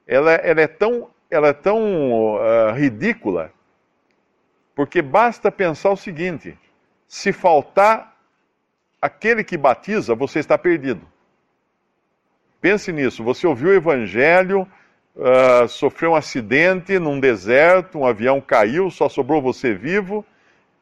ela, 0.07 0.33
ela 0.33 0.61
é 0.61 0.67
tão, 0.67 1.09
ela 1.29 1.47
é 1.47 1.53
tão 1.53 2.35
uh, 2.35 2.71
ridícula, 2.75 3.51
porque 4.75 5.01
basta 5.01 5.51
pensar 5.51 5.89
o 5.89 5.97
seguinte: 5.97 6.57
se 7.07 7.33
faltar 7.33 8.15
aquele 9.01 9.43
que 9.43 9.57
batiza, 9.57 10.13
você 10.13 10.39
está 10.39 10.57
perdido. 10.57 11.05
Pense 12.61 12.91
nisso. 12.93 13.23
Você 13.23 13.45
ouviu 13.45 13.69
o 13.69 13.73
evangelho 13.73 14.65
uh, 15.15 15.67
sofreu 15.67 16.11
um 16.11 16.15
acidente 16.15 16.97
num 16.99 17.19
deserto, 17.19 17.99
um 17.99 18.05
avião 18.05 18.41
caiu, 18.41 18.89
só 18.89 19.07
sobrou 19.07 19.41
você 19.41 19.73
vivo, 19.73 20.25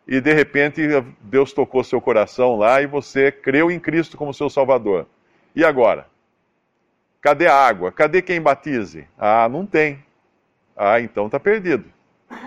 e 0.08 0.20
de 0.20 0.34
repente 0.34 0.82
Deus 1.22 1.54
tocou 1.54 1.84
seu 1.84 2.02
coração 2.02 2.56
lá 2.56 2.82
e 2.82 2.88
você 2.88 3.32
creu 3.32 3.72
em 3.72 3.80
Cristo 3.80 4.18
como 4.18 4.34
seu 4.34 4.50
Salvador. 4.50 5.08
E 5.56 5.64
agora? 5.64 6.08
Cadê 7.22 7.48
a 7.48 7.56
água? 7.56 7.92
Cadê 7.92 8.22
quem 8.22 8.42
batize? 8.42 9.08
Ah, 9.18 9.48
não 9.48 9.66
tem. 9.66 10.04
Ah, 10.76 11.00
então 11.00 11.28
está 11.28 11.40
perdido. 11.40 11.86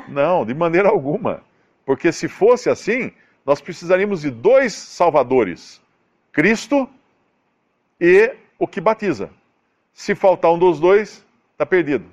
Não, 0.09 0.45
de 0.45 0.53
maneira 0.53 0.89
alguma. 0.89 1.43
Porque 1.87 2.11
se 2.11 2.27
fosse 2.27 2.69
assim, 2.69 3.13
nós 3.47 3.61
precisaríamos 3.61 4.23
de 4.23 4.31
dois 4.31 4.73
salvadores: 4.73 5.81
Cristo 6.33 6.89
e 8.01 8.35
o 8.59 8.67
que 8.67 8.81
batiza. 8.81 9.31
Se 9.93 10.15
faltar 10.15 10.51
um 10.51 10.59
dos 10.59 10.81
dois, 10.81 11.24
está 11.55 11.65
perdido. 11.65 12.05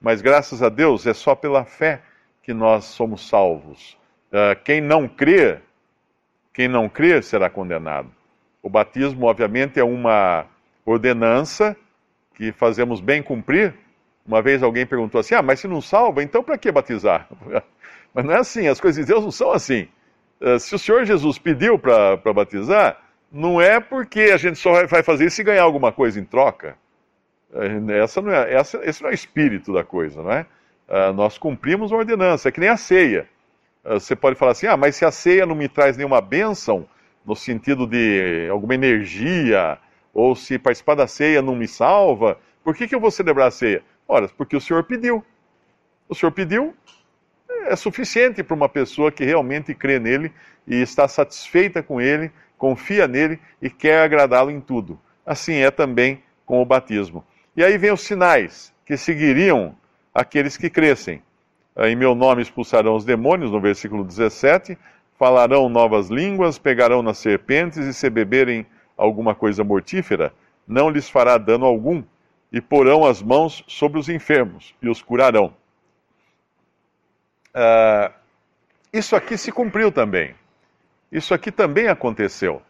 Mas 0.00 0.20
graças 0.20 0.62
a 0.62 0.68
Deus 0.68 1.06
é 1.06 1.14
só 1.14 1.34
pela 1.34 1.64
fé 1.64 2.02
que 2.42 2.52
nós 2.52 2.84
somos 2.84 3.28
salvos. 3.28 3.96
Uh, 4.32 4.60
quem 4.64 4.80
não 4.80 5.08
crê, 5.08 5.58
quem 6.52 6.68
não 6.68 6.88
crê 6.88 7.22
será 7.22 7.48
condenado. 7.48 8.10
O 8.62 8.68
batismo, 8.68 9.26
obviamente, 9.26 9.78
é 9.78 9.84
uma 9.84 10.46
ordenança 10.84 11.76
que 12.34 12.52
fazemos 12.52 13.00
bem 13.00 13.22
cumprir. 13.22 13.74
Uma 14.26 14.42
vez 14.42 14.62
alguém 14.62 14.86
perguntou 14.86 15.20
assim: 15.20 15.34
ah, 15.34 15.42
mas 15.42 15.60
se 15.60 15.68
não 15.68 15.80
salva, 15.80 16.22
então 16.22 16.42
para 16.42 16.58
que 16.58 16.70
batizar? 16.70 17.28
mas 18.12 18.24
não 18.24 18.34
é 18.34 18.38
assim, 18.38 18.68
as 18.68 18.80
coisas 18.80 19.04
de 19.04 19.12
Deus 19.12 19.24
não 19.24 19.30
são 19.30 19.52
assim. 19.52 19.88
Uh, 20.40 20.58
se 20.58 20.74
o 20.74 20.78
Senhor 20.78 21.04
Jesus 21.04 21.38
pediu 21.38 21.78
para 21.78 22.16
batizar, 22.32 23.00
não 23.30 23.60
é 23.60 23.80
porque 23.80 24.30
a 24.32 24.36
gente 24.36 24.58
só 24.58 24.86
vai 24.86 25.02
fazer 25.02 25.26
isso 25.26 25.40
e 25.40 25.44
ganhar 25.44 25.62
alguma 25.62 25.92
coisa 25.92 26.20
em 26.20 26.24
troca. 26.24 26.76
É, 27.52 27.98
essa 27.98 28.22
não 28.22 28.32
é, 28.32 28.54
essa, 28.54 28.80
esse 28.84 29.02
não 29.02 29.10
é 29.10 29.12
o 29.12 29.14
espírito 29.14 29.72
da 29.72 29.84
coisa, 29.84 30.22
não 30.22 30.32
é? 30.32 30.46
Uh, 30.88 31.12
nós 31.12 31.38
cumprimos 31.38 31.90
uma 31.90 31.98
ordenança, 31.98 32.48
é 32.48 32.52
que 32.52 32.60
nem 32.60 32.68
a 32.68 32.76
ceia. 32.76 33.28
Uh, 33.84 34.00
você 34.00 34.16
pode 34.16 34.36
falar 34.36 34.52
assim, 34.52 34.66
ah, 34.66 34.76
mas 34.76 34.96
se 34.96 35.04
a 35.04 35.10
ceia 35.10 35.46
não 35.46 35.54
me 35.54 35.68
traz 35.68 35.96
nenhuma 35.96 36.20
bênção, 36.20 36.86
no 37.24 37.36
sentido 37.36 37.86
de 37.86 38.48
alguma 38.50 38.74
energia, 38.74 39.78
ou 40.12 40.34
se 40.34 40.58
participar 40.58 40.94
da 40.94 41.06
ceia 41.06 41.40
não 41.40 41.54
me 41.54 41.68
salva, 41.68 42.38
por 42.64 42.74
que, 42.74 42.86
que 42.86 42.94
eu 42.94 43.00
vou 43.00 43.10
celebrar 43.10 43.48
a 43.48 43.50
ceia? 43.50 43.82
Ora, 44.06 44.28
porque 44.28 44.56
o 44.56 44.60
Senhor 44.60 44.84
pediu. 44.84 45.24
O 46.08 46.14
Senhor 46.14 46.32
pediu, 46.32 46.74
é 47.66 47.76
suficiente 47.76 48.42
para 48.42 48.54
uma 48.54 48.68
pessoa 48.68 49.12
que 49.12 49.24
realmente 49.24 49.74
crê 49.74 49.98
nele 49.98 50.32
e 50.66 50.76
está 50.76 51.08
satisfeita 51.08 51.82
com 51.82 52.00
ele, 52.00 52.30
confia 52.58 53.08
nele 53.08 53.38
e 53.60 53.70
quer 53.70 54.02
agradá-lo 54.02 54.50
em 54.50 54.60
tudo. 54.60 54.98
Assim 55.24 55.54
é 55.54 55.70
também 55.70 56.22
com 56.44 56.60
o 56.60 56.64
batismo. 56.66 57.24
E 57.56 57.62
aí 57.62 57.76
vem 57.76 57.92
os 57.92 58.00
sinais 58.00 58.72
que 58.86 58.96
seguiriam 58.96 59.76
aqueles 60.14 60.56
que 60.56 60.70
crescem. 60.70 61.22
Uh, 61.76 61.84
em 61.84 61.96
meu 61.96 62.14
nome 62.14 62.42
expulsarão 62.42 62.94
os 62.96 63.04
demônios, 63.04 63.50
no 63.50 63.60
versículo 63.60 64.04
17. 64.04 64.78
Falarão 65.18 65.68
novas 65.68 66.08
línguas, 66.08 66.58
pegarão 66.58 67.02
nas 67.02 67.18
serpentes, 67.18 67.78
e 67.78 67.92
se 67.92 68.08
beberem 68.10 68.66
alguma 68.96 69.34
coisa 69.34 69.62
mortífera, 69.62 70.32
não 70.66 70.90
lhes 70.90 71.08
fará 71.08 71.38
dano 71.38 71.64
algum. 71.66 72.02
E 72.50 72.60
porão 72.60 73.04
as 73.04 73.22
mãos 73.22 73.64
sobre 73.66 73.98
os 73.98 74.08
enfermos, 74.08 74.74
e 74.82 74.88
os 74.88 75.00
curarão. 75.00 75.54
Uh, 77.54 78.12
isso 78.92 79.16
aqui 79.16 79.38
se 79.38 79.50
cumpriu 79.50 79.90
também. 79.90 80.34
Isso 81.10 81.32
aqui 81.32 81.50
também 81.50 81.88
aconteceu. 81.88 82.60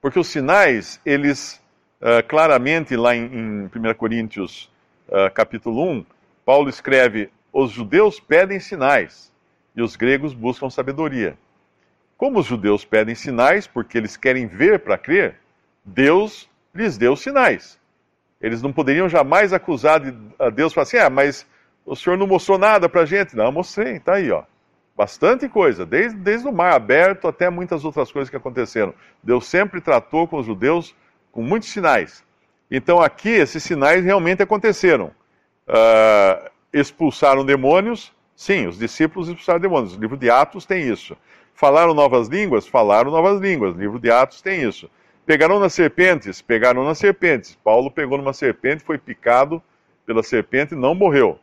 Porque 0.00 0.18
os 0.18 0.28
sinais, 0.28 1.00
eles 1.04 1.62
uh, 2.00 2.26
claramente, 2.26 2.96
lá 2.96 3.14
em, 3.14 3.24
em 3.24 3.64
1 3.66 3.94
Coríntios 3.94 4.70
uh, 5.08 5.32
capítulo 5.32 5.82
1, 5.90 6.06
Paulo 6.44 6.68
escreve: 6.68 7.30
os 7.52 7.70
judeus 7.70 8.20
pedem 8.20 8.60
sinais 8.60 9.32
e 9.74 9.82
os 9.82 9.96
gregos 9.96 10.34
buscam 10.34 10.70
sabedoria. 10.70 11.36
Como 12.16 12.38
os 12.38 12.46
judeus 12.46 12.84
pedem 12.84 13.14
sinais 13.14 13.66
porque 13.66 13.98
eles 13.98 14.16
querem 14.16 14.46
ver 14.46 14.80
para 14.80 14.96
crer, 14.96 15.36
Deus 15.84 16.48
lhes 16.74 16.96
deu 16.96 17.14
sinais. 17.14 17.78
Eles 18.40 18.62
não 18.62 18.72
poderiam 18.72 19.08
jamais 19.08 19.52
acusar 19.52 20.00
de, 20.00 20.14
a 20.38 20.50
Deus 20.50 20.72
falar 20.72 20.82
assim: 20.82 20.98
ah, 20.98 21.10
mas 21.10 21.46
o 21.84 21.94
senhor 21.94 22.16
não 22.16 22.26
mostrou 22.26 22.58
nada 22.58 22.88
para 22.88 23.02
a 23.02 23.06
gente. 23.06 23.36
Não, 23.36 23.50
mostrei, 23.52 23.96
está 23.96 24.14
aí, 24.14 24.30
ó. 24.30 24.44
Bastante 24.96 25.46
coisa, 25.46 25.84
desde, 25.84 26.18
desde 26.18 26.48
o 26.48 26.52
mar 26.52 26.72
aberto 26.72 27.28
até 27.28 27.50
muitas 27.50 27.84
outras 27.84 28.10
coisas 28.10 28.30
que 28.30 28.36
aconteceram. 28.36 28.94
Deus 29.22 29.46
sempre 29.46 29.80
tratou 29.80 30.26
com 30.26 30.38
os 30.38 30.46
judeus 30.46 30.94
com 31.36 31.42
muitos 31.42 31.68
sinais. 31.68 32.24
Então 32.70 32.98
aqui 32.98 33.28
esses 33.28 33.62
sinais 33.62 34.02
realmente 34.02 34.42
aconteceram. 34.42 35.12
Uh, 35.68 36.50
expulsaram 36.72 37.44
demônios, 37.44 38.10
sim, 38.34 38.66
os 38.66 38.78
discípulos 38.78 39.28
expulsaram 39.28 39.60
demônios. 39.60 39.94
O 39.94 40.00
livro 40.00 40.16
de 40.16 40.30
Atos 40.30 40.64
tem 40.64 40.88
isso. 40.88 41.14
Falaram 41.54 41.92
novas 41.92 42.28
línguas? 42.28 42.66
Falaram 42.66 43.10
novas 43.10 43.38
línguas. 43.38 43.74
O 43.74 43.78
livro 43.78 43.98
de 43.98 44.10
Atos 44.10 44.40
tem 44.40 44.62
isso. 44.62 44.90
Pegaram 45.26 45.60
nas 45.60 45.74
serpentes? 45.74 46.40
Pegaram 46.40 46.82
nas 46.84 46.96
serpentes. 46.96 47.54
Paulo 47.62 47.90
pegou 47.90 48.16
numa 48.16 48.32
serpente, 48.32 48.82
foi 48.82 48.96
picado 48.96 49.62
pela 50.06 50.22
serpente 50.22 50.72
e 50.72 50.78
não 50.78 50.94
morreu. 50.94 51.38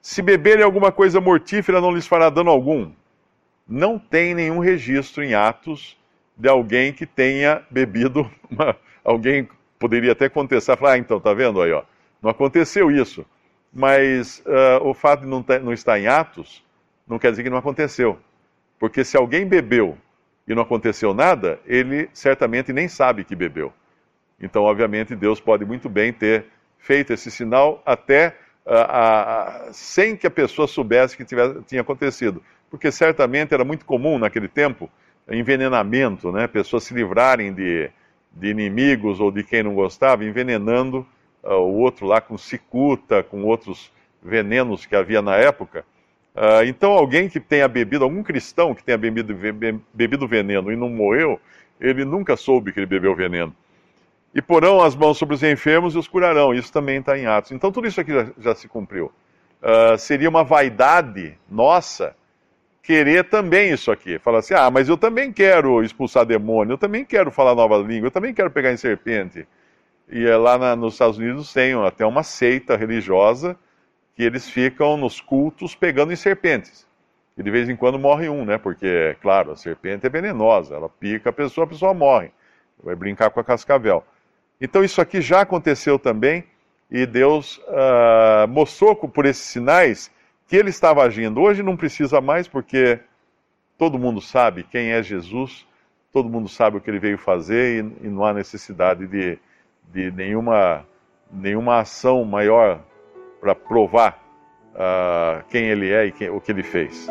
Se 0.00 0.22
beberem 0.22 0.62
alguma 0.62 0.92
coisa 0.92 1.20
mortífera, 1.20 1.80
não 1.80 1.90
lhes 1.90 2.06
fará 2.06 2.30
dano 2.30 2.50
algum. 2.50 2.92
Não 3.66 3.98
tem 3.98 4.32
nenhum 4.32 4.60
registro 4.60 5.24
em 5.24 5.34
Atos 5.34 5.96
de 6.36 6.48
alguém 6.48 6.92
que 6.92 7.06
tenha 7.06 7.62
bebido. 7.70 8.30
Uma... 8.50 8.76
Alguém 9.04 9.48
poderia 9.78 10.12
até 10.12 10.28
contestar, 10.28 10.76
falar, 10.76 10.92
ah, 10.92 10.98
então, 10.98 11.20
tá 11.20 11.32
vendo 11.32 11.60
aí, 11.62 11.72
ó. 11.72 11.82
Não 12.20 12.30
aconteceu 12.30 12.90
isso. 12.90 13.24
Mas 13.72 14.42
uh, 14.46 14.84
o 14.84 14.94
fato 14.94 15.20
de 15.20 15.26
não, 15.26 15.42
ter, 15.42 15.60
não 15.60 15.72
estar 15.72 15.98
em 15.98 16.06
Atos 16.06 16.64
não 17.06 17.18
quer 17.18 17.30
dizer 17.30 17.42
que 17.42 17.50
não 17.50 17.58
aconteceu. 17.58 18.18
Porque 18.78 19.04
se 19.04 19.16
alguém 19.16 19.46
bebeu 19.46 19.96
e 20.46 20.54
não 20.54 20.62
aconteceu 20.62 21.14
nada, 21.14 21.60
ele 21.66 22.08
certamente 22.12 22.72
nem 22.72 22.88
sabe 22.88 23.24
que 23.24 23.34
bebeu. 23.34 23.72
Então, 24.40 24.62
obviamente, 24.64 25.14
Deus 25.14 25.40
pode 25.40 25.64
muito 25.64 25.88
bem 25.88 26.12
ter 26.12 26.46
feito 26.78 27.12
esse 27.12 27.30
sinal 27.30 27.82
até 27.84 28.36
sem 29.72 30.16
que 30.16 30.26
a 30.26 30.30
pessoa 30.30 30.66
soubesse 30.66 31.16
que 31.16 31.24
tivesse, 31.24 31.62
tinha 31.62 31.80
acontecido. 31.80 32.42
Porque 32.70 32.90
certamente 32.90 33.54
era 33.54 33.64
muito 33.64 33.84
comum 33.84 34.18
naquele 34.18 34.48
tempo 34.48 34.90
envenenamento, 35.30 36.30
né? 36.30 36.46
pessoas 36.46 36.84
se 36.84 36.94
livrarem 36.94 37.52
de, 37.52 37.90
de 38.32 38.48
inimigos 38.48 39.20
ou 39.20 39.30
de 39.30 39.42
quem 39.42 39.62
não 39.62 39.74
gostava, 39.74 40.24
envenenando 40.24 41.06
uh, 41.42 41.54
o 41.54 41.78
outro 41.78 42.06
lá 42.06 42.20
com 42.20 42.38
cicuta, 42.38 43.22
com 43.22 43.44
outros 43.44 43.90
venenos 44.22 44.86
que 44.86 44.94
havia 44.94 45.20
na 45.20 45.36
época. 45.36 45.84
Uh, 46.34 46.64
então, 46.66 46.92
alguém 46.92 47.28
que 47.28 47.40
tenha 47.40 47.66
bebido, 47.66 48.04
algum 48.04 48.22
cristão 48.22 48.74
que 48.74 48.84
tenha 48.84 48.98
bebido, 48.98 49.34
bebido 49.92 50.28
veneno 50.28 50.70
e 50.70 50.76
não 50.76 50.88
morreu, 50.88 51.40
ele 51.80 52.04
nunca 52.04 52.36
soube 52.36 52.72
que 52.72 52.78
ele 52.78 52.86
bebeu 52.86 53.14
veneno 53.14 53.54
e 54.36 54.42
porão 54.42 54.82
as 54.82 54.94
mãos 54.94 55.16
sobre 55.16 55.34
os 55.34 55.42
enfermos 55.42 55.94
e 55.94 55.98
os 55.98 56.06
curarão. 56.06 56.52
Isso 56.52 56.70
também 56.70 56.98
está 56.98 57.18
em 57.18 57.24
Atos. 57.24 57.52
Então 57.52 57.72
tudo 57.72 57.88
isso 57.88 57.98
aqui 57.98 58.12
já, 58.12 58.26
já 58.38 58.54
se 58.54 58.68
cumpriu. 58.68 59.10
Uh, 59.62 59.96
seria 59.96 60.28
uma 60.28 60.44
vaidade 60.44 61.38
nossa 61.50 62.14
querer 62.86 63.24
também 63.24 63.72
isso 63.72 63.90
aqui. 63.90 64.16
Falar 64.20 64.38
assim, 64.38 64.54
ah, 64.54 64.70
mas 64.70 64.88
eu 64.88 64.96
também 64.96 65.32
quero 65.32 65.82
expulsar 65.82 66.24
demônio, 66.24 66.74
eu 66.74 66.78
também 66.78 67.04
quero 67.04 67.32
falar 67.32 67.54
nova 67.54 67.76
língua, 67.78 68.06
eu 68.06 68.10
também 68.12 68.32
quero 68.32 68.48
pegar 68.48 68.72
em 68.72 68.76
serpente. 68.76 69.46
E 70.08 70.24
é 70.24 70.36
lá 70.36 70.56
na, 70.56 70.76
nos 70.76 70.94
Estados 70.94 71.18
Unidos 71.18 71.52
tem 71.52 71.74
até 71.84 72.06
uma 72.06 72.22
seita 72.22 72.76
religiosa 72.76 73.58
que 74.14 74.22
eles 74.22 74.48
ficam 74.48 74.96
nos 74.96 75.20
cultos 75.20 75.74
pegando 75.74 76.12
em 76.12 76.16
serpentes. 76.16 76.86
E 77.36 77.42
de 77.42 77.50
vez 77.50 77.68
em 77.68 77.74
quando 77.74 77.98
morre 77.98 78.28
um, 78.28 78.44
né? 78.44 78.56
Porque, 78.56 79.16
claro, 79.20 79.50
a 79.50 79.56
serpente 79.56 80.06
é 80.06 80.08
venenosa, 80.08 80.76
ela 80.76 80.88
pica 80.88 81.30
a 81.30 81.32
pessoa, 81.32 81.64
a 81.64 81.68
pessoa 81.68 81.92
morre. 81.92 82.30
Vai 82.82 82.94
brincar 82.94 83.30
com 83.30 83.40
a 83.40 83.44
cascavel. 83.44 84.04
Então 84.60 84.84
isso 84.84 85.00
aqui 85.00 85.20
já 85.20 85.40
aconteceu 85.40 85.98
também 85.98 86.44
e 86.88 87.04
Deus 87.04 87.58
uh, 87.58 88.46
mostrou 88.48 88.94
por 88.94 89.26
esses 89.26 89.42
sinais 89.42 90.10
que 90.46 90.56
ele 90.56 90.70
estava 90.70 91.02
agindo. 91.02 91.40
Hoje 91.40 91.62
não 91.62 91.76
precisa 91.76 92.20
mais 92.20 92.46
porque 92.46 93.00
todo 93.76 93.98
mundo 93.98 94.20
sabe 94.20 94.62
quem 94.62 94.92
é 94.92 95.02
Jesus, 95.02 95.66
todo 96.12 96.28
mundo 96.28 96.48
sabe 96.48 96.76
o 96.76 96.80
que 96.80 96.88
ele 96.88 96.98
veio 96.98 97.18
fazer 97.18 97.84
e, 97.84 98.06
e 98.06 98.08
não 98.08 98.24
há 98.24 98.32
necessidade 98.32 99.06
de, 99.06 99.38
de 99.92 100.10
nenhuma, 100.10 100.86
nenhuma 101.30 101.80
ação 101.80 102.24
maior 102.24 102.80
para 103.40 103.54
provar 103.54 104.22
uh, 104.72 105.44
quem 105.48 105.66
ele 105.66 105.92
é 105.92 106.06
e 106.06 106.12
quem, 106.12 106.30
o 106.30 106.40
que 106.40 106.52
ele 106.52 106.62
fez. 106.62 107.06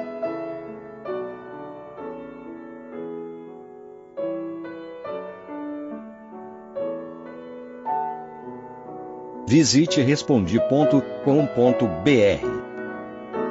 Visite 9.47 10.01
respondi.com.br. 10.01 12.64